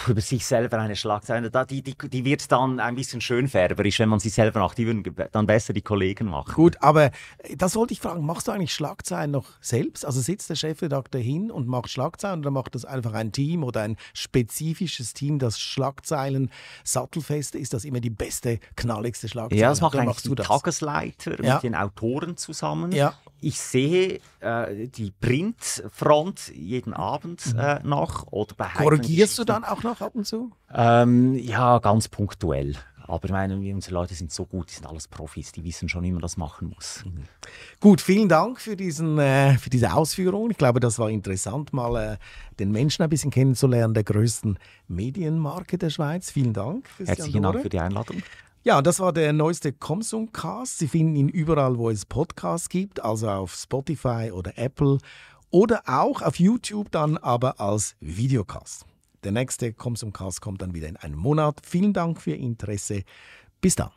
[0.09, 4.19] Über sich selber eine Schlagzeile, die, die, die wird dann ein bisschen schönfärberisch, wenn man
[4.19, 4.77] sie selber macht.
[4.77, 6.53] Die würden dann besser die Kollegen machen.
[6.53, 7.07] Gut, aber
[7.39, 10.05] äh, das wollte ich fragen, machst du eigentlich Schlagzeilen noch selbst?
[10.05, 13.83] Also sitzt der Chefredakteur hin und macht Schlagzeilen oder macht das einfach ein Team oder
[13.83, 16.51] ein spezifisches Team, das Schlagzeilen
[16.83, 21.55] sattelfest ist, das immer die beste, knalligste Schlagzeile Ja, das macht eigentlich der Tagesleiter ja.
[21.55, 22.91] mit den Autoren zusammen.
[22.91, 23.15] Ja.
[23.41, 27.59] Ich sehe äh, die Printfront jeden Abend mhm.
[27.59, 28.27] äh, noch.
[28.31, 30.51] Oder bei Korrigierst du dann auch noch ab und zu?
[30.73, 32.75] Ähm, ja, ganz punktuell.
[33.09, 36.05] Aber ich meine, unsere Leute sind so gut, die sind alles Profis, die wissen schon,
[36.05, 37.05] wie man das machen muss.
[37.07, 37.25] Mhm.
[37.81, 40.51] Gut, vielen Dank für, diesen, äh, für diese Ausführungen.
[40.51, 42.17] Ich glaube, das war interessant, mal äh,
[42.59, 46.31] den Menschen ein bisschen kennenzulernen, der größten Medienmarke der Schweiz.
[46.31, 46.87] Vielen Dank.
[46.99, 48.23] Herzlichen Dank für die Einladung.
[48.69, 50.77] Ja, das war der neueste Comsum-Cast.
[50.77, 54.99] Sie finden ihn überall, wo es Podcasts gibt, also auf Spotify oder Apple
[55.51, 58.85] oder auch auf YouTube, dann aber als Videocast.
[59.25, 61.63] Der nächste Comsum-Cast kommt dann wieder in einem Monat.
[61.65, 63.05] Vielen Dank für Ihr Interesse.
[63.63, 63.89] Bis dann.